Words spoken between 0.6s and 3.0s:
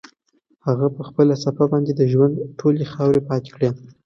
هغه په خپله صافه باندې د ژوند ټولې